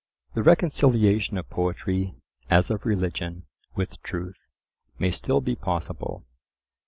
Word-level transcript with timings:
The 0.33 0.41
reconciliation 0.41 1.37
of 1.37 1.47
poetry, 1.51 2.15
as 2.49 2.71
of 2.71 2.87
religion, 2.87 3.45
with 3.75 4.01
truth, 4.01 4.47
may 4.97 5.11
still 5.11 5.41
be 5.41 5.55
possible. 5.55 6.25